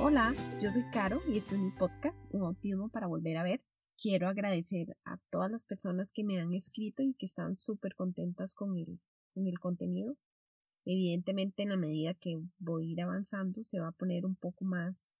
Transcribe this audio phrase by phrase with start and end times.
[0.00, 3.64] Hola, yo soy Caro y este es mi podcast, Un Autismo para Volver a Ver.
[4.00, 8.54] Quiero agradecer a todas las personas que me han escrito y que están súper contentas
[8.54, 9.00] con el,
[9.34, 10.16] con el contenido.
[10.84, 14.64] Evidentemente, en la medida que voy a ir avanzando, se va a poner un poco
[14.64, 15.14] más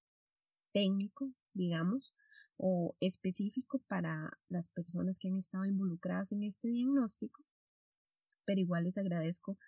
[0.72, 2.14] técnico, digamos,
[2.56, 7.42] o específico para las personas que han estado involucradas en este diagnóstico.
[8.44, 9.58] Pero igual les agradezco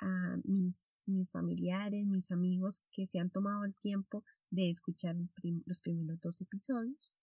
[0.00, 5.16] a mis, mis familiares, mis amigos que se han tomado el tiempo de escuchar
[5.66, 7.16] los primeros dos episodios.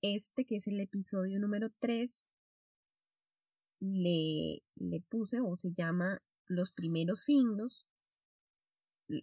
[0.00, 2.10] Este, que es el episodio número 3,
[3.80, 7.84] le, le puse o se llama Los primeros signos.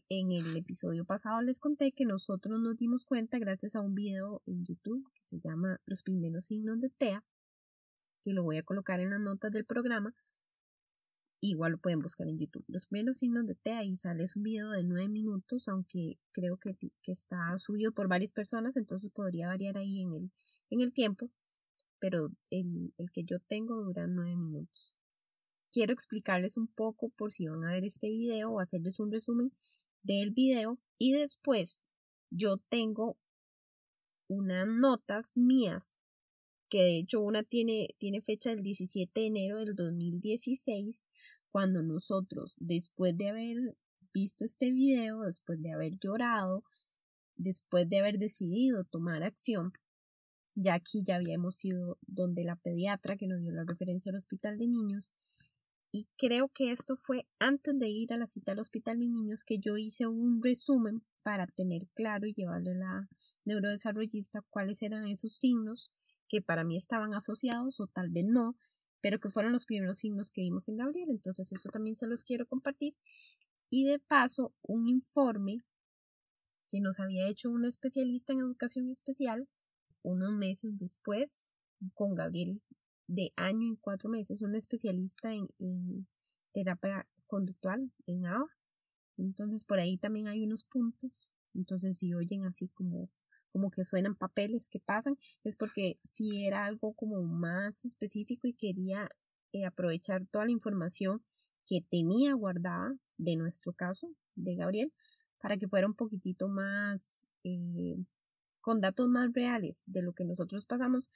[0.10, 4.42] En el episodio pasado les conté que nosotros nos dimos cuenta gracias a un video
[4.48, 7.24] en YouTube que se llama Los primeros signos de TEA,
[8.22, 10.16] que lo voy a colocar en las notas del programa,
[11.48, 12.66] Igual lo pueden buscar en YouTube.
[12.68, 16.76] Los primeros signos de T, ahí sale un video de 9 minutos, aunque creo que,
[16.76, 20.32] que, está subido por varias personas, entonces podría variar ahí en el,
[20.72, 21.30] en el tiempo,
[22.00, 24.96] pero el, el que yo tengo dura 9 minutos.
[25.72, 29.52] Quiero explicarles un poco por si van a ver este video o hacerles un resumen
[30.02, 31.78] del video y después
[32.32, 33.18] yo tengo
[34.28, 35.84] unas notas mías
[36.70, 41.06] que de hecho una tiene, tiene fecha del 17 de enero del 2016
[41.56, 43.78] cuando nosotros, después de haber
[44.14, 46.66] visto este video, después de haber llorado,
[47.38, 49.72] después de haber decidido tomar acción,
[50.54, 54.58] ya aquí ya habíamos ido donde la pediatra que nos dio la referencia al hospital
[54.58, 55.14] de niños,
[55.94, 59.46] y creo que esto fue antes de ir a la cita al hospital de niños
[59.46, 63.10] que yo hice un resumen para tener claro y llevarle a la
[63.46, 65.90] neurodesarrollista cuáles eran esos signos
[66.28, 68.58] que para mí estaban asociados o tal vez no,
[69.06, 71.12] pero que fueron los primeros signos que vimos en Gabriel.
[71.12, 72.96] Entonces eso también se los quiero compartir.
[73.70, 75.60] Y de paso, un informe
[76.70, 79.48] que nos había hecho una especialista en educación especial
[80.02, 81.52] unos meses después
[81.94, 82.64] con Gabriel
[83.06, 86.08] de año y cuatro meses, un especialista en, en
[86.52, 88.48] terapia conductual en ABA.
[89.18, 91.12] Entonces por ahí también hay unos puntos.
[91.54, 93.12] Entonces si oyen así como
[93.56, 98.54] como que suenan papeles que pasan, es porque si era algo como más específico y
[98.54, 99.10] quería
[99.54, 101.24] eh, aprovechar toda la información
[101.66, 104.92] que tenía guardada de nuestro caso, de Gabriel,
[105.40, 107.96] para que fuera un poquitito más eh,
[108.60, 111.10] con datos más reales de lo que nosotros pasamos,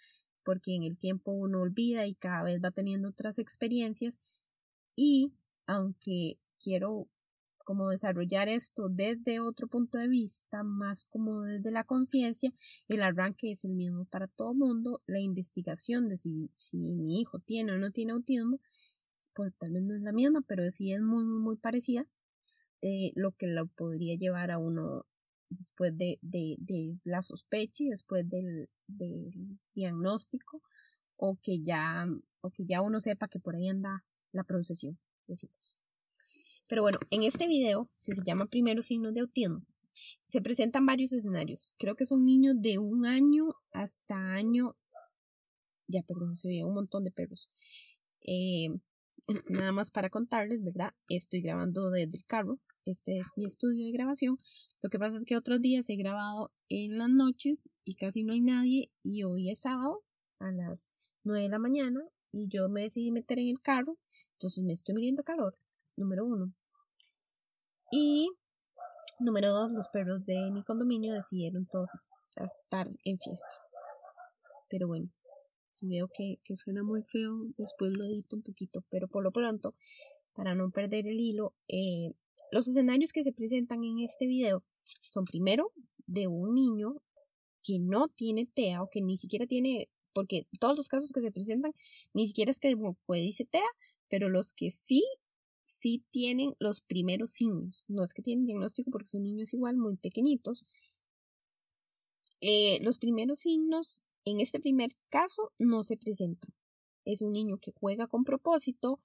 [0.46, 4.18] porque en el tiempo uno olvida y cada vez va teniendo otras experiencias.
[4.96, 5.34] Y
[5.66, 7.10] aunque quiero
[7.70, 12.52] como desarrollar esto desde otro punto de vista, más como desde la conciencia,
[12.88, 17.38] el arranque es el mismo para todo mundo, la investigación de si, si mi hijo
[17.38, 18.60] tiene o no tiene autismo,
[19.36, 22.08] pues tal vez no es la misma, pero sí es muy, muy, muy parecida,
[22.82, 25.06] eh, lo que lo podría llevar a uno
[25.52, 30.64] después de, de, de la sospecha y después del, del diagnóstico,
[31.18, 32.08] o que ya,
[32.42, 34.98] o que ya uno sepa que por ahí anda la procesión,
[35.28, 35.79] decimos.
[36.70, 39.66] Pero bueno, en este video, si se llama Primeros signos de autismo,
[40.30, 41.74] se presentan varios escenarios.
[41.80, 44.76] Creo que son niños de un año hasta año.
[45.88, 47.50] Ya, perdón, se ve un montón de perros.
[48.22, 48.70] Eh,
[49.50, 50.94] nada más para contarles, ¿verdad?
[51.10, 52.60] Estoy grabando desde el carro.
[52.86, 54.38] Este es mi estudio de grabación.
[54.84, 58.34] Lo que pasa es que otros días he grabado en las noches y casi no
[58.34, 58.92] hay nadie.
[59.02, 60.04] Y hoy es sábado
[60.38, 60.92] a las
[61.24, 63.98] 9 de la mañana y yo me decidí meter en el carro.
[64.34, 65.58] Entonces me estoy muriendo calor.
[65.98, 66.54] Número uno.
[67.92, 68.30] Y
[69.20, 71.90] número dos, los perros de mi condominio decidieron todos
[72.36, 73.48] estar en fiesta.
[74.70, 75.10] Pero bueno,
[75.76, 78.84] si veo que, que suena muy feo, después lo edito un poquito.
[78.90, 79.76] Pero por lo pronto,
[80.34, 82.14] para no perder el hilo, eh,
[82.52, 84.64] los escenarios que se presentan en este video
[85.02, 85.72] son primero
[86.08, 86.96] de un niño
[87.64, 91.32] que no tiene TEA o que ni siquiera tiene, porque todos los casos que se
[91.32, 91.74] presentan
[92.14, 92.76] ni siquiera es que
[93.06, 93.68] puede dice TEA,
[94.10, 95.04] pero los que sí
[95.82, 97.86] sí tienen los primeros signos.
[97.88, 100.66] No es que tienen diagnóstico porque son niños igual muy pequeñitos.
[102.42, 106.54] Eh, los primeros signos en este primer caso no se presentan.
[107.06, 109.00] Es un niño que juega con propósito,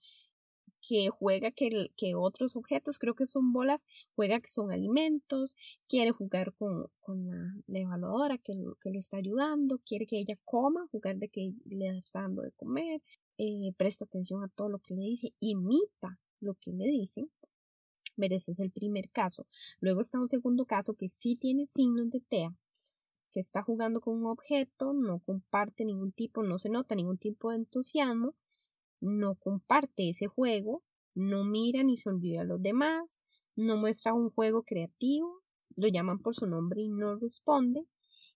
[0.87, 5.57] que juega que, otros objetos, creo que son bolas, juega que son alimentos,
[5.89, 7.27] quiere jugar con, con
[7.67, 11.97] la, evaluadora que, que le está ayudando, quiere que ella coma, jugar de que le
[11.97, 13.01] está dando de comer,
[13.39, 17.31] eh, presta atención a todo lo que le dice, imita lo que le dicen.
[18.17, 19.47] Pero ese es el primer caso.
[19.81, 22.55] Luego está un segundo caso que sí tiene signos de TEA,
[23.33, 27.51] que está jugando con un objeto, no comparte ningún tipo, no se nota ningún tipo
[27.51, 28.37] de entusiasmo,
[29.01, 30.85] no comparte ese juego,
[31.15, 33.21] no mira ni sonríe a los demás,
[33.57, 35.43] no muestra un juego creativo,
[35.77, 37.87] lo llaman por su nombre y no responde,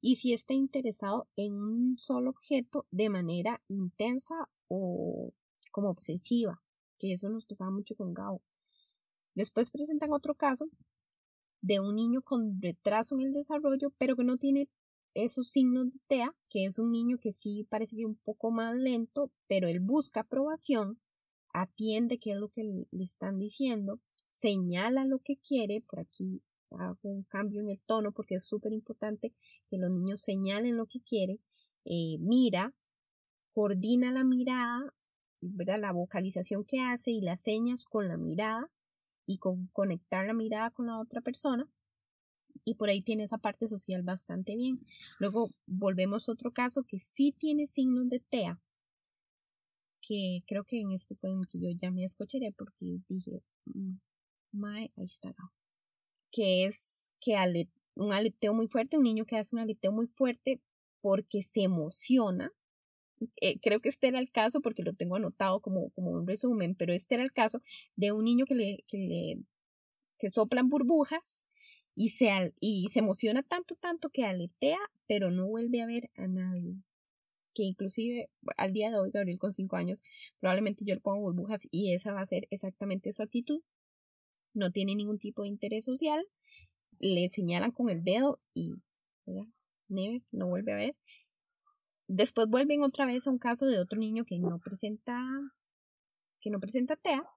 [0.01, 5.33] y si está interesado en un solo objeto de manera intensa o
[5.71, 6.61] como obsesiva,
[6.99, 8.43] que eso nos pasaba mucho con Gao.
[9.35, 10.69] Después presentan otro caso
[11.61, 14.69] de un niño con retraso en el desarrollo, pero que no tiene
[15.15, 18.77] esos signos de TEA, que es un niño que sí parece que un poco más
[18.77, 21.01] lento, pero él busca aprobación,
[21.53, 26.99] atiende qué es lo que le están diciendo, señala lo que quiere, por aquí hago
[27.03, 29.33] un cambio en el tono porque es súper importante
[29.71, 31.41] que los niños señalen lo que quiere,
[31.85, 32.75] eh, mira,
[33.53, 34.95] coordina la mirada,
[35.41, 35.81] ¿verdad?
[35.81, 38.71] la vocalización que hace y las señas con la mirada
[39.27, 41.69] y con conectar la mirada con la otra persona.
[42.65, 44.81] Y por ahí tiene esa parte social bastante bien.
[45.19, 48.61] Luego volvemos a otro caso que sí tiene signos de TEA,
[50.01, 54.65] que creo que en este fue en que yo ya me escucharé porque dije, mm,
[54.65, 55.35] ahí está
[56.31, 57.35] que es que
[57.95, 60.61] un aleteo muy fuerte, un niño que hace un aleteo muy fuerte
[61.01, 62.53] porque se emociona.
[63.41, 66.75] Eh, creo que este era el caso porque lo tengo anotado como, como un resumen,
[66.75, 67.63] pero este era el caso
[67.97, 69.39] de un niño que le, que le
[70.19, 71.47] que soplan burbujas
[71.95, 76.27] y se, y se emociona tanto, tanto que aletea, pero no vuelve a ver a
[76.27, 76.77] nadie.
[77.55, 80.03] Que inclusive al día de hoy, Gabriel con cinco años,
[80.41, 83.63] probablemente yo le pongo burbujas y esa va a ser exactamente su actitud
[84.55, 86.25] no tiene ningún tipo de interés social,
[86.99, 88.75] le señalan con el dedo y
[90.33, 90.97] no vuelve a ver.
[92.09, 95.21] Después vuelven otra vez a un caso de otro niño que no presenta
[96.41, 97.29] que no presenta TEA,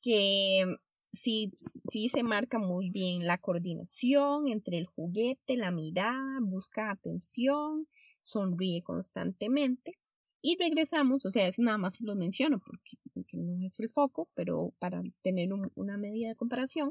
[0.00, 0.76] que
[1.12, 1.52] sí,
[1.90, 7.86] sí se marca muy bien la coordinación entre el juguete, la mirada, busca atención,
[8.22, 9.98] sonríe constantemente,
[10.42, 12.96] y regresamos, o sea, es nada más lo menciono porque,
[13.32, 16.90] no es el foco, pero para tener una medida de comparación.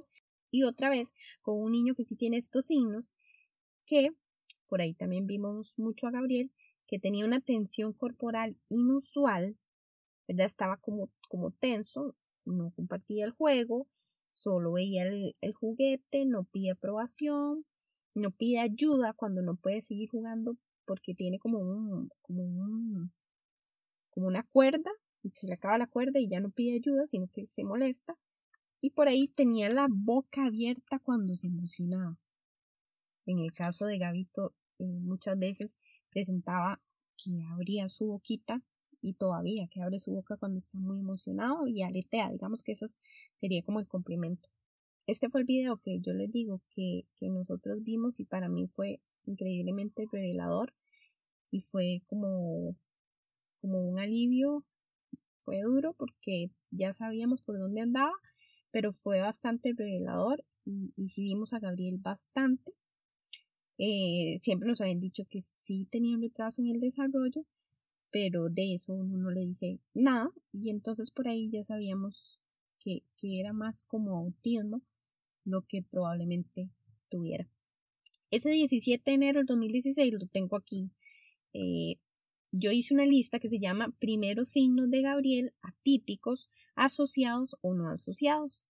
[0.52, 3.14] Y otra vez, con un niño que sí tiene estos signos,
[3.86, 4.12] que
[4.68, 6.52] por ahí también vimos mucho a Gabriel,
[6.88, 9.58] que tenía una tensión corporal inusual,
[10.28, 10.46] ¿verdad?
[10.48, 12.16] Estaba como, como tenso,
[12.46, 13.88] no compartía el juego,
[14.32, 17.66] solo veía el, juguete, no pide aprobación,
[18.14, 21.60] no pide ayuda cuando no puede seguir jugando porque tiene como
[22.22, 23.12] como un
[24.12, 24.92] como una cuerda,
[25.26, 28.16] y se le acaba la cuerda y ya no pide ayuda, sino que se molesta.
[28.80, 32.18] Y por ahí tenía la boca abierta cuando se emocionaba.
[33.26, 35.78] En el caso de Gabito, eh, muchas veces
[36.10, 36.82] presentaba
[37.18, 38.62] que abría su boquita
[39.02, 42.32] y todavía que abre su boca cuando está muy emocionado y aletea.
[42.32, 42.88] Digamos que eso
[43.40, 44.50] sería como el complemento.
[45.08, 48.68] Este fue el video que yo les digo que, que nosotros vimos y para mí
[48.68, 50.74] fue increíblemente revelador
[51.52, 52.76] y fue como
[53.62, 54.64] como un alivio.
[55.44, 58.14] Fue duro porque ya sabíamos por dónde andaba,
[58.72, 62.74] pero fue bastante revelador y, y sí vimos a Gabriel bastante.
[63.78, 67.46] Eh, siempre nos habían dicho que sí tenía un retraso en el desarrollo,
[68.12, 72.40] pero de eso uno no le dice nada y entonces por ahí ya sabíamos
[72.80, 74.82] que, que era más como autismo
[75.44, 76.70] lo que probablemente
[77.10, 77.48] tuviera.
[78.32, 80.90] Ese 17 de enero del 2016 lo tengo aquí
[81.58, 81.98] eh,
[82.52, 87.90] yo hice una lista que se llama primeros signos de Gabriel atípicos, asociados o no
[87.90, 88.66] asociados,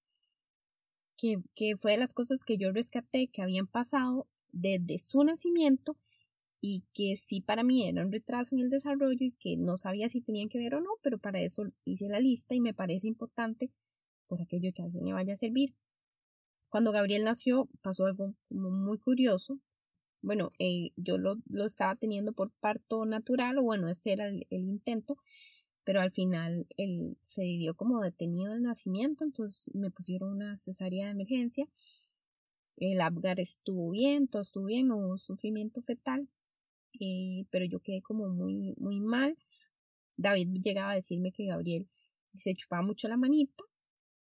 [1.17, 5.97] que, que fue de las cosas que yo rescaté que habían pasado desde su nacimiento
[6.61, 10.09] y que sí para mí era un retraso en el desarrollo y que no sabía
[10.09, 13.07] si tenían que ver o no, pero para eso hice la lista y me parece
[13.07, 13.69] importante
[14.27, 15.75] por aquello que a alguien le vaya a servir.
[16.69, 19.59] Cuando Gabriel nació pasó algo muy curioso
[20.25, 24.45] bueno, eh, yo lo, lo, estaba teniendo por parto natural, o bueno, ese era el,
[24.49, 25.17] intento,
[25.83, 31.05] pero al final él se dio como detenido el nacimiento, entonces me pusieron una cesárea
[31.05, 31.67] de emergencia.
[32.77, 36.27] El Abgar estuvo bien, todo estuvo bien, no hubo sufrimiento fetal,
[36.99, 39.37] eh, pero yo quedé como muy, muy mal.
[40.17, 41.87] David llegaba a decirme que Gabriel
[42.39, 43.63] se chupaba mucho la manita,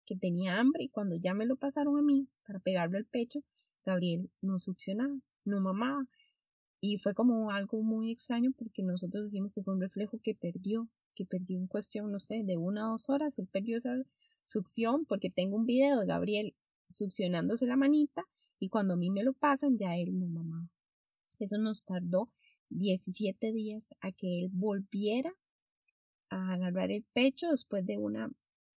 [0.05, 3.41] que tenía hambre y cuando ya me lo pasaron a mí para pegarlo al pecho,
[3.85, 5.19] Gabriel no succionaba
[5.49, 6.07] no mamá.
[6.81, 10.87] Y fue como algo muy extraño porque nosotros decimos que fue un reflejo que perdió,
[11.15, 13.37] que perdió en cuestión, no sé, de una o dos horas.
[13.37, 13.97] Él perdió esa
[14.45, 16.55] succión porque tengo un video de Gabriel
[16.89, 18.25] succionándose la manita
[18.59, 20.69] y cuando a mí me lo pasan ya él no mamá.
[21.39, 22.29] Eso nos tardó
[22.69, 25.33] 17 días a que él volviera
[26.29, 28.31] a agarrar el pecho después de una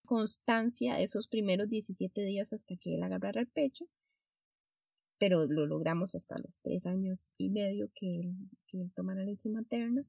[0.05, 3.87] constancia esos primeros 17 días hasta que él agarrara el pecho
[5.21, 8.33] pero lo logramos hasta los tres años y medio que él,
[8.65, 10.01] que él tomara leche materna.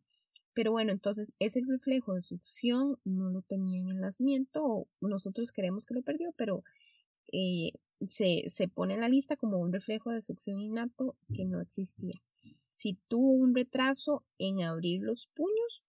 [0.54, 5.85] Pero bueno, entonces ese reflejo de succión no lo tenía en el nacimiento, nosotros creemos
[5.85, 6.64] que lo perdió, pero
[7.30, 7.73] eh,
[8.09, 12.21] se, se pone en la lista como un reflejo de succión innato que no existía.
[12.76, 15.85] Si tuvo un retraso en abrir los puños,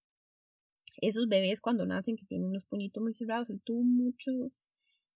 [1.02, 4.63] esos bebés cuando nacen que tienen los puñitos muy cerrados, tuvo muchos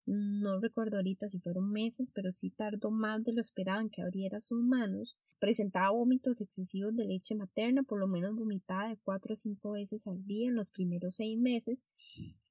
[0.08, 4.02] no recuerdo ahorita si fueron meses, pero sí tardó más de lo esperado en que
[4.02, 5.18] abriera sus manos.
[5.38, 10.08] Presentaba vómitos excesivos de leche materna, por lo menos vomitaba de cuatro o cinco veces
[10.08, 11.80] al día en los primeros seis meses.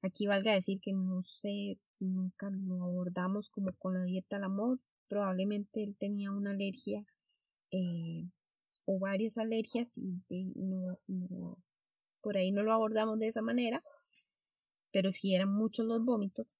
[0.03, 4.79] Aquí valga decir que no sé, nunca lo abordamos como con la dieta al amor.
[5.07, 7.07] Probablemente él tenía una alergia
[7.71, 8.29] eh,
[8.85, 10.21] o varias alergias y
[10.53, 11.57] no, no,
[12.21, 13.81] por ahí no lo abordamos de esa manera.
[14.91, 16.55] Pero sí eran muchos los vómitos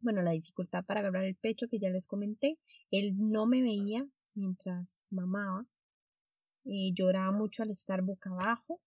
[0.00, 2.58] bueno, la dificultad para agarrar el pecho que ya les comenté.
[2.90, 5.66] Él no me veía mientras mamaba.
[6.64, 8.80] Eh, lloraba mucho al estar boca abajo.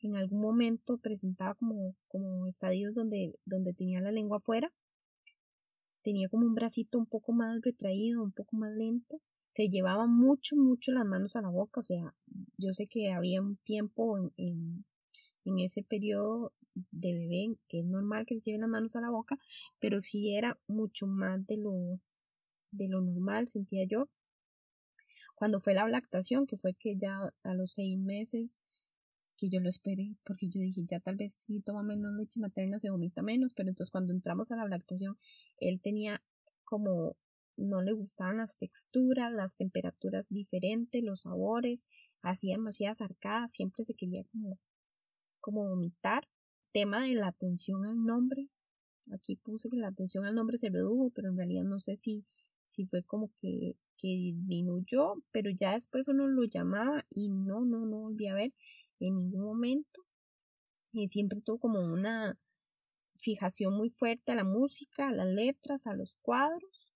[0.00, 4.72] En algún momento presentaba como, como estadios donde, donde tenía la lengua afuera.
[6.02, 9.20] Tenía como un bracito un poco más retraído, un poco más lento.
[9.52, 11.80] Se llevaba mucho, mucho las manos a la boca.
[11.80, 12.14] O sea,
[12.58, 14.84] yo sé que había un tiempo en, en,
[15.44, 16.52] en ese periodo
[16.90, 19.38] de bebé, que es normal que se lleven las manos a la boca,
[19.78, 22.00] pero sí era mucho más de lo,
[22.70, 24.08] de lo normal, sentía yo.
[25.34, 28.62] Cuando fue la lactación, que fue que ya a los seis meses
[29.36, 32.78] que yo lo esperé, porque yo dije, ya tal vez si toma menos leche materna
[32.78, 35.18] se vomita menos, pero entonces cuando entramos a la lactación,
[35.58, 36.22] él tenía
[36.64, 37.16] como,
[37.56, 41.84] no le gustaban las texturas, las temperaturas diferentes, los sabores,
[42.22, 44.58] hacía demasiadas arcadas, siempre se quería como,
[45.44, 46.26] como vomitar
[46.72, 48.48] tema de la atención al nombre.
[49.12, 52.24] Aquí puse que la atención al nombre se redujo, pero en realidad no sé si,
[52.68, 57.84] si fue como que, que disminuyó, pero ya después uno lo llamaba y no, no,
[57.84, 58.54] no volví a ver
[59.00, 60.00] en ningún momento.
[60.94, 62.38] Y siempre tuvo como una
[63.18, 66.88] fijación muy fuerte a la música, a las letras, a los cuadros.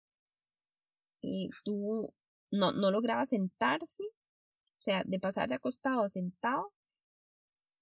[1.20, 2.14] Y tuvo,
[2.50, 6.72] no, no lograba sentarse, o sea, de pasar de acostado a sentado,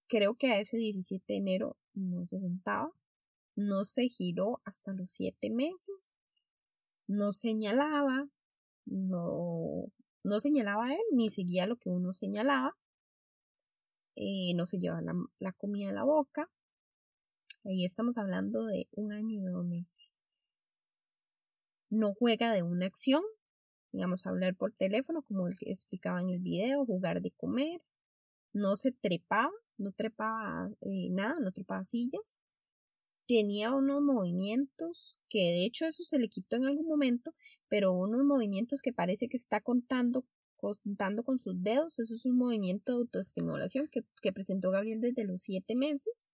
[0.08, 2.90] creo que a ese 17 de enero no se sentaba,
[3.56, 6.14] no se giró hasta los siete meses,
[7.06, 8.28] no señalaba,
[8.84, 9.86] no,
[10.22, 12.76] no señalaba él, ni seguía lo que uno señalaba,
[14.16, 16.50] eh, no se llevaba la, la comida a la boca.
[17.64, 20.18] Ahí estamos hablando de un año y dos meses.
[21.90, 23.22] No juega de una acción,
[23.92, 27.82] digamos, hablar por teléfono, como explicaba en el video, jugar de comer,
[28.52, 32.38] no se trepaba, no trepaba eh, nada, no trepaba sillas.
[33.26, 37.34] Tenía unos movimientos que de hecho eso se le quitó en algún momento,
[37.68, 40.24] pero unos movimientos que parece que está contando,
[40.56, 41.98] contando con sus dedos.
[41.98, 46.28] Eso es un movimiento de autoestimulación que, presentó Gabriel desde los siete meses.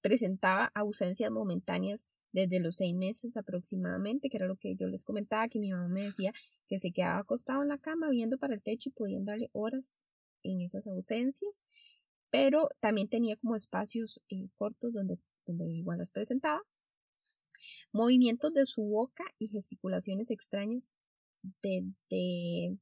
[0.00, 5.48] Presentaba ausencias momentáneas desde los seis meses aproximadamente, que era lo que yo les comentaba,
[5.48, 6.32] que mi mamá me decía
[6.68, 9.84] que se quedaba acostado en la cama viendo para el techo y podían darle horas
[10.50, 11.62] en esas ausencias
[12.30, 16.60] pero también tenía como espacios eh, cortos donde, donde igual las presentaba.
[17.92, 20.92] Movimientos de su boca y gesticulaciones extrañas
[21.62, 22.76] desde,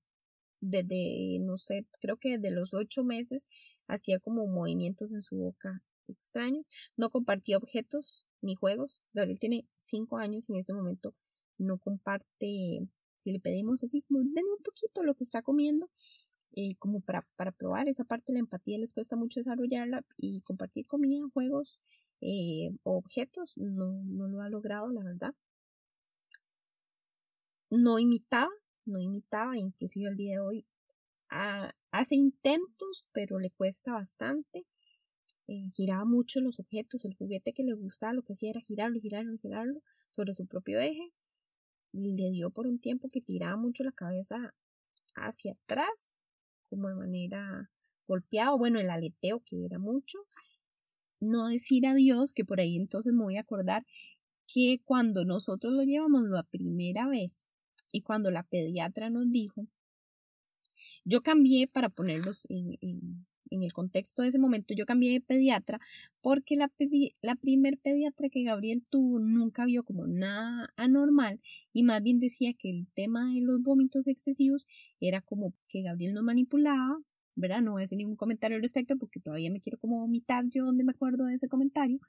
[0.60, 3.46] desde, no sé, creo que desde los ocho meses
[3.86, 6.66] hacía como movimientos en su boca extraños.
[6.96, 9.00] No compartía objetos ni juegos.
[9.12, 11.14] Gabriel tiene cinco años y en este momento
[11.58, 12.88] no comparte.
[13.18, 15.88] Si le pedimos así como un poquito lo que está comiendo,
[16.78, 20.86] como para, para probar esa parte de la empatía les cuesta mucho desarrollarla y compartir
[20.86, 21.80] comida, juegos
[22.20, 25.34] eh, objetos no, no lo ha logrado la verdad.
[27.70, 28.50] No imitaba
[28.86, 30.66] no imitaba inclusive al día de hoy
[31.90, 34.66] hace intentos pero le cuesta bastante
[35.48, 39.00] eh, giraba mucho los objetos el juguete que le gustaba lo que hacía era girarlo
[39.00, 39.80] girarlo girarlo
[40.10, 41.12] sobre su propio eje
[41.92, 44.54] le dio por un tiempo que tiraba mucho la cabeza
[45.14, 46.14] hacia atrás
[46.68, 47.70] como de manera
[48.06, 50.18] golpeado, bueno, el aleteo que era mucho,
[51.20, 53.86] no decir adiós, que por ahí entonces me voy a acordar
[54.46, 57.46] que cuando nosotros lo llevamos la primera vez
[57.92, 59.66] y cuando la pediatra nos dijo,
[61.04, 65.80] yo cambié para ponerlos en, en el contexto de ese momento, yo cambié de pediatra
[66.20, 66.70] porque la,
[67.22, 71.40] la primer pediatra que Gabriel tuvo nunca vio como nada anormal
[71.72, 74.66] y más bien decía que el tema de los vómitos excesivos
[75.00, 76.98] era como que Gabriel nos manipulaba,
[77.34, 77.62] ¿verdad?
[77.62, 80.64] No voy a hacer ningún comentario al respecto porque todavía me quiero como vomitar yo
[80.64, 82.00] donde me acuerdo de ese comentario,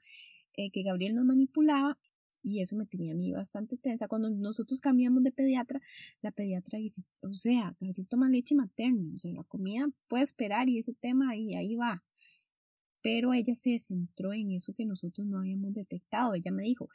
[0.54, 1.98] eh, que Gabriel nos manipulaba
[2.46, 4.06] y eso me tenía a mí bastante tensa.
[4.06, 5.80] Cuando nosotros cambiamos de pediatra,
[6.22, 10.68] la pediatra dice, o sea, Gabriel toma leche materna, o sea, la comida puede esperar
[10.68, 12.04] y ese tema ahí, ahí va.
[13.02, 16.34] Pero ella se centró en eso que nosotros no habíamos detectado.
[16.34, 16.88] Ella me dijo,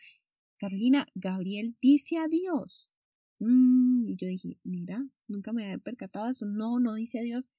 [0.57, 2.93] Carolina, Gabriel dice adiós.
[3.39, 6.45] Mm, y yo dije, mira, nunca me había percatado de eso.
[6.45, 7.49] No, no dice Dios.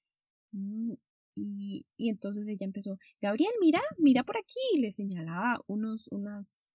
[0.53, 0.95] Mm,
[1.35, 4.61] y, y, entonces ella empezó, Gabriel, mira, mira por aquí.
[4.75, 6.71] Y le señalaba unos, unas,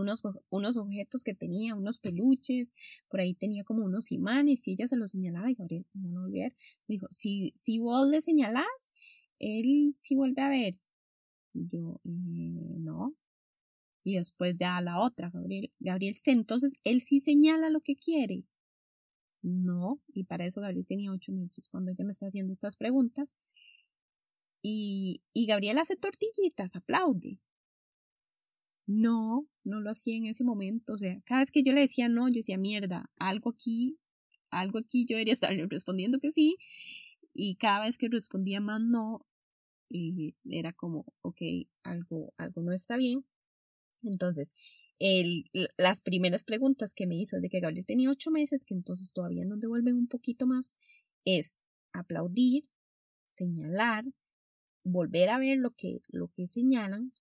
[0.00, 2.72] unos, unos objetos que tenía, unos peluches.
[3.08, 4.66] Por ahí tenía como unos imanes.
[4.66, 6.54] Y ella se los señalaba y Gabriel no lo ver.
[6.88, 8.94] Dijo, si, si vos le señalás,
[9.38, 10.78] él sí vuelve a ver.
[11.52, 13.14] Y yo, eh, no.
[14.04, 15.70] Y después ya la otra, Gabriel.
[15.78, 18.44] Gabriel, entonces él sí señala lo que quiere.
[19.42, 23.32] No, y para eso Gabriel tenía ocho meses cuando ella me está haciendo estas preguntas.
[24.62, 27.38] Y, y Gabriel hace tortillitas, aplaude.
[28.90, 30.94] No, no lo hacía en ese momento.
[30.94, 33.98] O sea, cada vez que yo le decía no, yo decía mierda, algo aquí,
[34.50, 36.56] algo aquí, yo debería estarle respondiendo que sí.
[37.32, 39.24] Y cada vez que respondía más no,
[39.88, 41.40] y era como, ok,
[41.84, 43.24] algo, algo no está bien.
[44.02, 44.54] Entonces,
[45.76, 49.44] las primeras preguntas que me hizo de que Gabriel tenía ocho meses, que entonces todavía
[49.44, 50.76] nos devuelven un poquito más,
[51.24, 51.58] es
[51.92, 52.64] aplaudir,
[53.26, 54.04] señalar,
[54.82, 57.12] volver a ver lo que, lo que señalan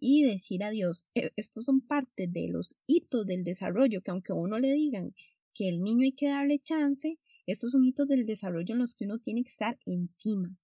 [0.00, 1.04] y decir adiós.
[1.14, 5.14] E, estos son parte de los hitos del desarrollo, que aunque a uno le digan
[5.54, 9.04] que el niño hay que darle chance, estos son hitos del desarrollo en los que
[9.04, 10.56] uno tiene que estar encima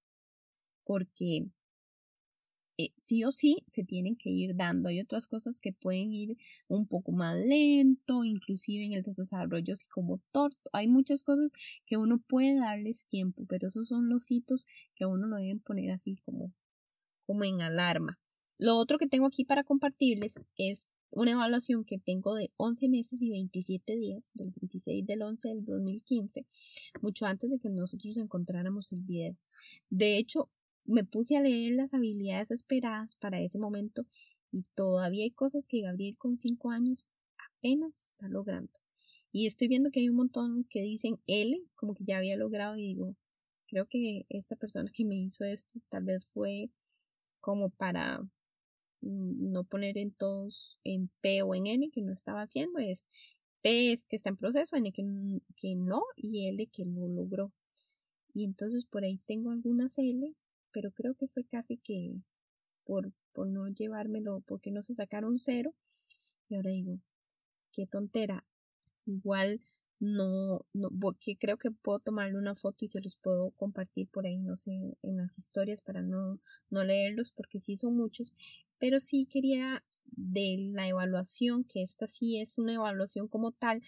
[0.84, 1.46] porque
[2.78, 4.88] eh, sí o sí se tienen que ir dando.
[4.88, 6.36] Hay otras cosas que pueden ir
[6.68, 10.52] un poco más lento, inclusive en el desarrollo psicomotor.
[10.72, 11.52] Hay muchas cosas
[11.86, 15.92] que uno puede darles tiempo, pero esos son los hitos que uno lo deben poner
[15.92, 16.52] así como,
[17.26, 18.18] como en alarma.
[18.62, 23.20] Lo otro que tengo aquí para compartirles es una evaluación que tengo de 11 meses
[23.20, 26.46] y 27 días, del 26 del 11 del 2015,
[27.00, 29.36] mucho antes de que nosotros encontráramos el video.
[29.90, 30.48] De hecho,
[30.84, 34.06] me puse a leer las habilidades esperadas para ese momento
[34.52, 37.04] y todavía hay cosas que Gabriel con cinco años
[37.56, 38.78] apenas está logrando.
[39.32, 42.76] Y estoy viendo que hay un montón que dicen L, como que ya había logrado
[42.76, 43.16] y digo,
[43.66, 46.70] creo que esta persona que me hizo esto tal vez fue
[47.40, 48.22] como para
[49.02, 53.04] no poner en todos en P o en N que no estaba haciendo, es
[53.62, 55.02] P es que está en proceso, N que,
[55.56, 57.52] que no y L que lo logró.
[58.34, 60.34] Y entonces por ahí tengo algunas L
[60.72, 62.14] pero creo que fue casi que
[62.84, 65.74] por, por no llevármelo, porque no se sacaron cero.
[66.48, 66.98] Y ahora digo,
[67.72, 68.44] qué tontera.
[69.06, 69.60] Igual
[70.02, 74.26] no, no, porque creo que puedo tomarle una foto y se los puedo compartir por
[74.26, 78.32] ahí, no sé, en las historias para no, no leerlos, porque sí son muchos,
[78.80, 83.80] pero sí quería de la evaluación, que esta sí es una evaluación como tal,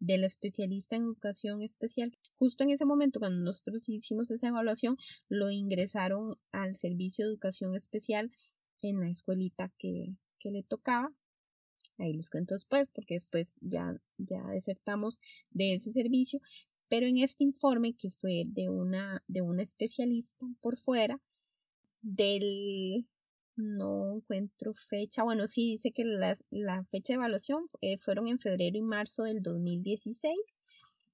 [0.00, 2.16] del especialista en educación especial.
[2.34, 4.96] Justo en ese momento, cuando nosotros hicimos esa evaluación,
[5.28, 8.32] lo ingresaron al servicio de educación especial
[8.82, 11.12] en la escuelita que, que le tocaba.
[12.00, 16.40] Ahí les cuento después, porque después ya, ya desertamos de ese servicio.
[16.88, 21.20] Pero en este informe, que fue de una, de una especialista por fuera,
[22.02, 23.06] del
[23.56, 25.22] no encuentro fecha.
[25.22, 29.24] Bueno, sí dice que la, la fecha de evaluación eh, fueron en febrero y marzo
[29.24, 30.34] del 2016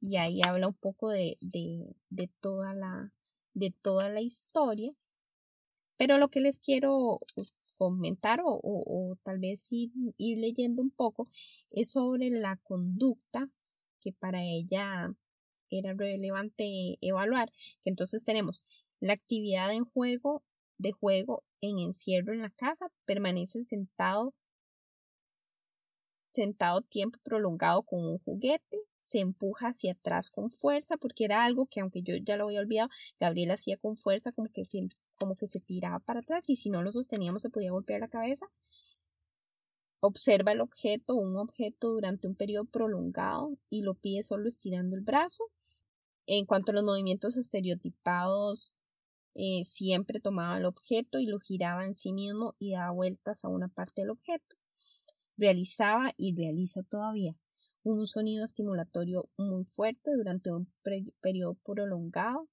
[0.01, 3.12] y ahí habla un poco de, de, de, toda, la,
[3.55, 4.92] de toda la historia.
[5.96, 7.18] Pero lo que les quiero
[7.77, 11.29] comentar o, o, tal vez ir, ir leyendo un poco
[11.71, 13.49] es sobre la conducta
[14.01, 15.15] que para ella
[15.71, 17.51] era relevante evaluar.
[17.83, 18.62] Que entonces tenemos
[19.01, 20.43] la actividad en juego
[20.79, 24.35] de juego en encierro en la casa, permanece sentado
[26.33, 31.67] sentado tiempo prolongado con un juguete, se empuja hacia atrás con fuerza, porque era algo
[31.67, 34.87] que aunque yo ya lo había olvidado, Gabriel hacía con fuerza como que se,
[35.18, 38.09] como que se tiraba para atrás y si no lo sosteníamos se podía golpear la
[38.09, 38.46] cabeza.
[40.00, 45.02] Observa el objeto, un objeto durante un periodo prolongado y lo pide solo estirando el
[45.02, 45.44] brazo.
[46.26, 48.74] En cuanto a los movimientos estereotipados
[49.35, 53.48] eh, siempre tomaba el objeto y lo giraba en sí mismo y daba vueltas a
[53.48, 54.57] una parte del objeto.
[55.37, 57.37] Realizaba y realiza todavía
[57.83, 60.68] un sonido estimulatorio muy fuerte durante un
[61.20, 62.48] periodo prolongado.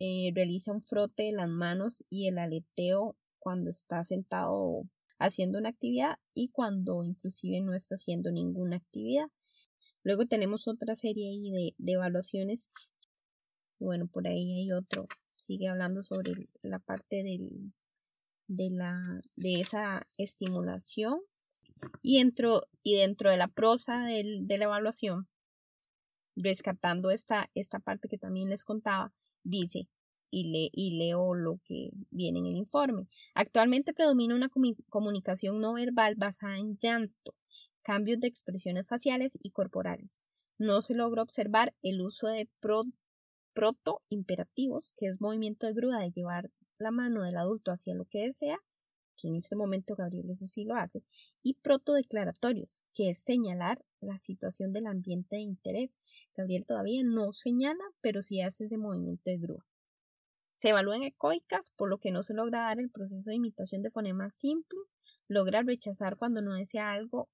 [0.00, 4.82] Eh, realiza un frote de las manos y el aleteo cuando está sentado
[5.18, 9.26] haciendo una actividad y cuando inclusive no está haciendo ninguna actividad.
[10.04, 12.68] Luego tenemos otra serie de, de evaluaciones.
[13.78, 15.06] Bueno, por ahí hay otro
[15.38, 17.72] sigue hablando sobre la parte del,
[18.48, 21.20] de, la, de esa estimulación
[22.02, 25.28] y dentro, y dentro de la prosa del, de la evaluación,
[26.36, 29.12] rescatando esta, esta parte que también les contaba,
[29.44, 29.88] dice,
[30.30, 33.08] y, le, y leo lo que viene en el informe.
[33.34, 34.50] Actualmente predomina una
[34.88, 37.34] comunicación no verbal basada en llanto,
[37.82, 40.22] cambios de expresiones faciales y corporales,
[40.58, 42.48] no se logra observar el uso de
[43.54, 48.26] proto-imperativos, que es movimiento de grúa de llevar la mano del adulto hacia lo que
[48.26, 48.58] desea,
[49.18, 51.02] que en este momento Gabriel eso sí lo hace,
[51.42, 55.98] y proto-declaratorios, que es señalar la situación del ambiente de interés.
[56.34, 59.66] Gabriel todavía no señala, pero sí hace ese movimiento de grúa.
[60.56, 63.90] Se evalúan ecoicas, por lo que no se logra dar el proceso de imitación de
[63.90, 64.78] fonema simple,
[65.28, 67.28] logra rechazar cuando no desea algo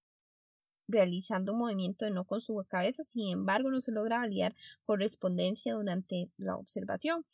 [0.88, 5.74] realizando un movimiento de no con su cabeza, sin embargo no se logra validar correspondencia
[5.74, 7.24] durante la observación,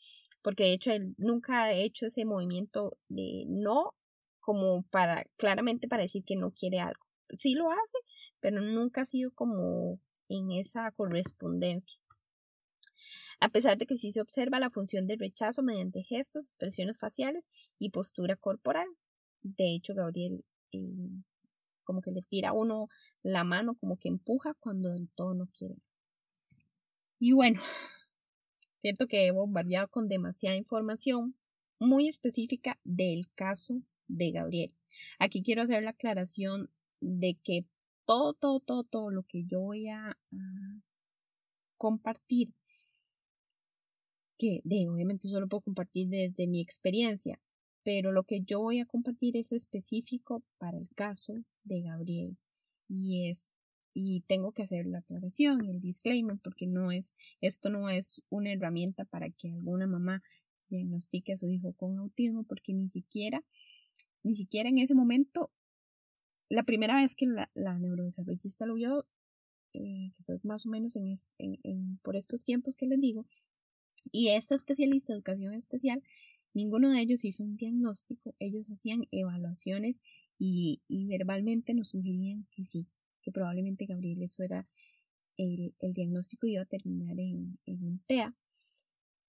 [0.43, 3.95] porque de hecho él nunca ha hecho ese movimiento de no
[4.40, 7.05] como para claramente para decir que no quiere algo.
[7.31, 7.98] Sí lo hace,
[8.40, 12.00] pero nunca ha sido como en esa correspondencia.
[13.40, 17.48] A pesar de que sí se observa la función de rechazo mediante gestos, expresiones faciales
[17.79, 18.87] y postura corporal.
[19.42, 21.22] De hecho, Gabriel eh,
[21.85, 22.88] como que le tira a uno
[23.22, 25.76] la mano, como que empuja cuando del todo no quiere.
[27.18, 27.61] Y bueno,
[28.79, 31.35] cierto que he bombardeado con demasiada información
[31.79, 34.75] muy específica del caso de Gabriel.
[35.18, 36.70] Aquí quiero hacer la aclaración
[37.01, 37.66] de que
[38.05, 40.16] todo, todo, todo, todo lo que yo voy a,
[41.77, 42.53] compartir,
[44.37, 47.40] que de, obviamente solo puedo compartir desde mi experiencia,
[47.85, 52.37] pero lo que yo voy a compartir es específico para el caso de Gabriel
[52.87, 53.51] y es
[53.92, 58.53] y tengo que hacer la aclaración, el disclaimer, porque no es, esto no es una
[58.53, 60.23] herramienta para que alguna mamá
[60.68, 63.44] diagnostique a su hijo con autismo, porque ni siquiera,
[64.22, 65.50] ni siquiera en ese momento,
[66.48, 69.06] la primera vez que la, la neurodesarrollista lo vio,
[69.72, 73.26] eh, que fue más o menos en, en, por estos tiempos que les digo,
[74.12, 76.02] y esta especialista de educación especial
[76.52, 80.00] Ninguno de ellos hizo un diagnóstico, ellos hacían evaluaciones
[80.38, 82.88] y, verbalmente nos sugerían que sí,
[83.22, 84.66] que probablemente Gabriel eso era
[85.37, 88.35] el, el diagnóstico iba a terminar en, en un TEA,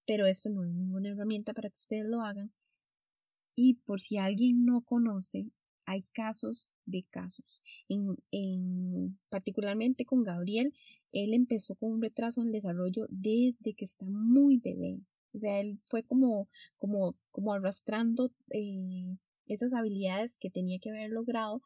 [0.04, 2.52] pero esto no es ninguna herramienta para que ustedes lo hagan.
[3.54, 5.46] Y por si alguien no conoce,
[5.84, 7.60] hay casos de casos.
[7.88, 10.74] En, en, particularmente con Gabriel,
[11.12, 15.00] él empezó con un retraso en el desarrollo desde que está muy bebé.
[15.34, 21.10] O sea, él fue como, como, como arrastrando eh, esas habilidades que tenía que haber
[21.10, 21.62] logrado,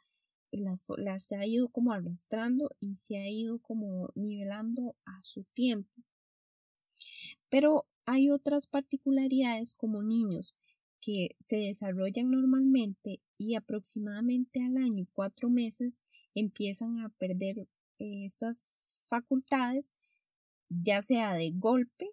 [0.53, 5.91] las, las ha ido como arrastrando y se ha ido como nivelando a su tiempo.
[7.49, 10.57] Pero hay otras particularidades como niños
[11.01, 16.01] que se desarrollan normalmente y aproximadamente al año y cuatro meses
[16.35, 18.79] empiezan a perder eh, estas
[19.09, 19.95] facultades,
[20.69, 22.11] ya sea de golpe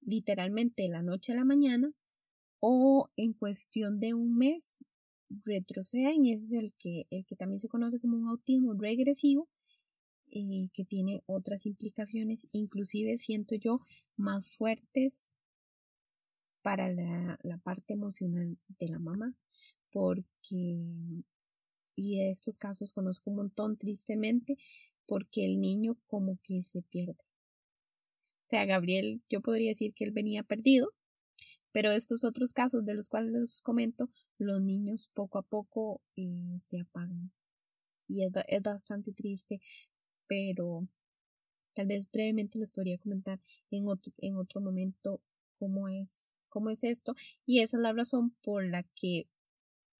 [0.00, 1.92] literalmente de la noche a la mañana
[2.60, 4.76] o en cuestión de un mes
[5.44, 9.48] retroceden y ese es el que, el que también se conoce como un autismo regresivo
[10.32, 13.80] eh, que tiene otras implicaciones, inclusive siento yo
[14.16, 15.34] más fuertes
[16.62, 19.34] para la, parte emocional de la mamá,
[19.92, 20.76] porque,
[21.96, 24.58] y de estos casos conozco un montón tristemente,
[25.06, 27.30] porque el niño como que se pierde
[28.50, 30.92] sea, Gabriel, yo podría decir que él venía perdido,
[31.72, 36.58] pero estos otros casos de los cuales les comento, los niños poco a poco eh,
[36.58, 37.30] se apagan.
[38.08, 39.60] Y es, es bastante triste,
[40.26, 40.88] pero
[41.74, 45.20] tal vez brevemente les podría comentar en otro, en otro momento
[45.60, 47.14] cómo es, cómo es esto.
[47.46, 49.26] Y esa es la razón por la que,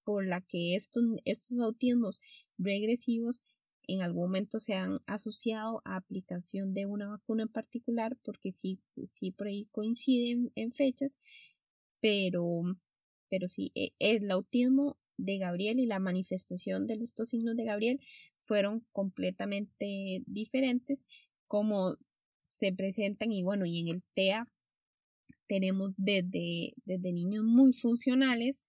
[0.05, 2.21] por la que estos, estos autismos
[2.59, 3.41] regresivos
[3.87, 8.81] en algún momento se han asociado a aplicación de una vacuna en particular, porque sí,
[9.13, 11.13] sí por ahí coinciden en fechas,
[12.01, 12.63] pero,
[13.29, 18.01] pero sí, e, el autismo de Gabriel y la manifestación de estos signos de Gabriel
[18.41, 21.07] fueron completamente diferentes,
[21.47, 21.97] como
[22.49, 24.49] se presentan y bueno, y en el TEA
[25.51, 28.67] tenemos desde, desde niños muy funcionales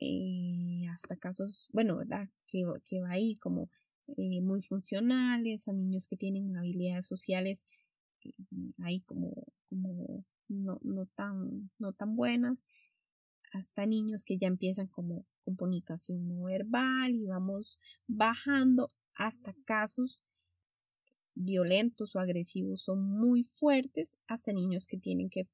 [0.00, 2.30] eh, hasta casos, bueno, ¿verdad?
[2.46, 3.68] Que, que va ahí como
[4.16, 7.66] eh, muy funcionales, a niños que tienen habilidades sociales
[8.24, 8.32] eh,
[8.82, 9.34] ahí como,
[9.68, 12.66] como no, no, tan, no tan buenas,
[13.52, 20.22] hasta niños que ya empiezan como comunicación no verbal y vamos bajando hasta casos
[21.34, 25.46] violentos o agresivos son muy fuertes, hasta niños que tienen que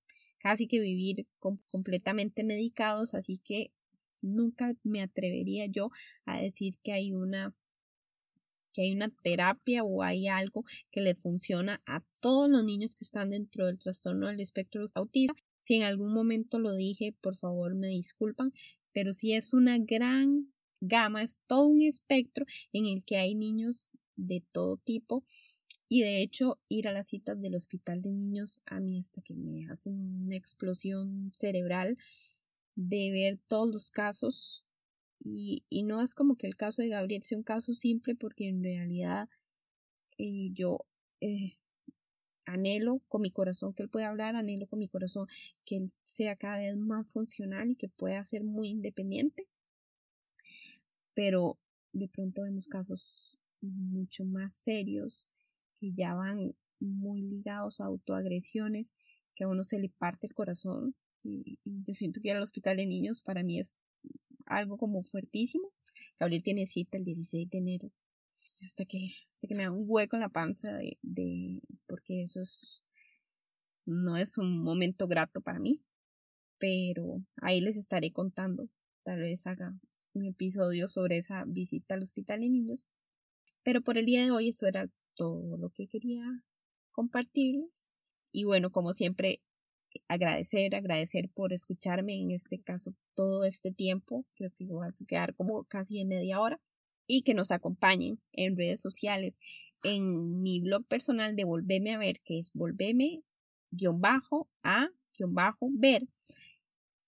[0.44, 1.26] casi que vivir
[1.70, 3.72] completamente medicados, así que
[4.20, 5.90] nunca me atrevería yo
[6.26, 7.54] a decir que hay una
[8.74, 13.04] que hay una terapia o hay algo que le funciona a todos los niños que
[13.04, 15.32] están dentro del trastorno del espectro autista.
[15.60, 18.52] Si en algún momento lo dije, por favor me disculpan,
[18.92, 23.90] pero sí es una gran gama, es todo un espectro en el que hay niños
[24.16, 25.24] de todo tipo
[25.88, 29.34] Y de hecho, ir a las citas del hospital de niños a mí hasta que
[29.34, 31.98] me hace una explosión cerebral
[32.74, 34.64] de ver todos los casos.
[35.18, 38.48] Y, y no es como que el caso de Gabriel sea un caso simple, porque
[38.48, 39.28] en realidad
[40.18, 40.84] eh, yo
[41.20, 41.56] eh,
[42.46, 45.28] anhelo con mi corazón que él pueda hablar, anhelo con mi corazón
[45.64, 49.46] que él sea cada vez más funcional y que pueda ser muy independiente.
[51.14, 51.58] Pero
[51.92, 55.30] de pronto vemos casos mucho más serios
[55.84, 58.92] que ya van muy ligados a autoagresiones,
[59.34, 60.94] que a uno se le parte el corazón.
[61.22, 63.76] Y, yo siento que ir al hospital de niños para mí es
[64.46, 65.70] algo como fuertísimo.
[66.18, 67.90] Gabriel tiene cita el 16 de enero.
[68.62, 72.40] Hasta que, hasta que me da un hueco en la panza de, de porque eso
[72.40, 72.82] es
[73.86, 75.82] no es un momento grato para mí.
[76.58, 78.68] Pero ahí les estaré contando.
[79.02, 79.74] Tal vez haga
[80.14, 82.80] un episodio sobre esa visita al hospital de niños.
[83.62, 86.24] Pero por el día de hoy eso era todo lo que quería
[86.92, 87.88] compartirles.
[88.32, 89.40] Y bueno, como siempre,
[90.08, 94.24] agradecer, agradecer por escucharme en este caso todo este tiempo.
[94.34, 96.60] Creo que voy a quedar como casi en media hora.
[97.06, 99.38] Y que nos acompañen en redes sociales,
[99.82, 103.22] en mi blog personal de Volveme a ver, que es volveme
[103.92, 104.88] bajo a
[105.28, 106.08] bajo ver.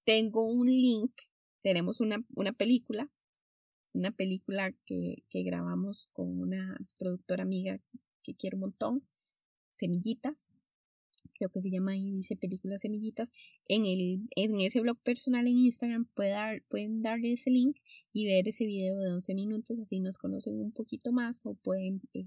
[0.04, 1.12] Tengo un link,
[1.62, 3.10] tenemos una, una película
[3.96, 7.80] una película que, grabamos con una productora amiga
[8.22, 9.02] que quiero un montón,
[9.74, 10.46] Semillitas,
[11.34, 13.30] creo que se llama ahí, dice película Semillitas,
[13.66, 17.76] en, el, en ese blog personal en Instagram pueden darle ese link
[18.12, 22.00] y ver ese video de 11 minutos, así nos conocen un poquito más o pueden
[22.14, 22.24] eh,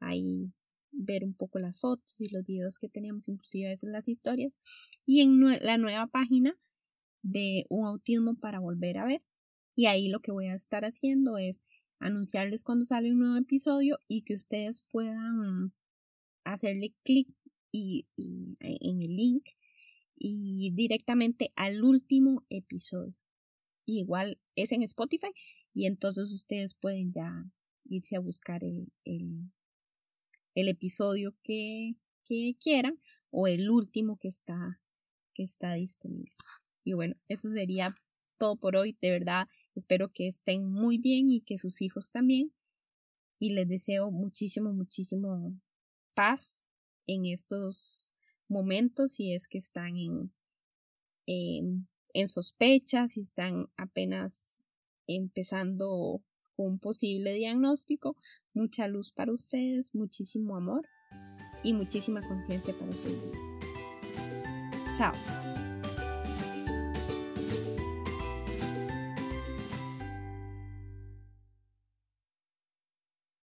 [0.00, 0.52] ahí
[0.92, 4.58] ver un poco las fotos y los videos que tenemos, inclusive a veces las historias,
[5.04, 6.56] y en la nueva página
[7.22, 9.22] de Un Autismo para Volver a Ver,
[9.78, 11.62] y ahí lo que voy a estar haciendo es
[12.00, 15.72] anunciarles cuando sale un nuevo episodio y que ustedes puedan
[16.42, 17.28] hacerle clic
[17.70, 19.44] y, en el link
[20.16, 23.20] y directamente al último episodio.
[23.86, 25.30] igual es en Spotify
[25.72, 27.44] y entonces ustedes pueden ya
[27.84, 29.44] irse a buscar el, el,
[30.56, 32.98] el episodio que, que, quieran
[33.30, 34.80] o el último que está,
[35.34, 36.32] que está disponible.
[36.82, 37.94] Y bueno, eso sería
[38.38, 38.96] todo por hoy.
[39.00, 39.46] De verdad,
[39.78, 42.52] Espero que estén muy bien y que sus hijos también.
[43.38, 45.54] Y les deseo muchísimo, muchísimo
[46.14, 46.64] paz
[47.06, 48.12] en estos
[48.48, 50.32] momentos si es que están en,
[51.26, 54.64] en, en sospechas, si están apenas
[55.06, 56.22] empezando
[56.56, 58.16] un posible diagnóstico.
[58.54, 60.88] Mucha luz para ustedes, muchísimo amor
[61.62, 64.96] y muchísima conciencia para sus vidas.
[64.96, 65.57] Chao.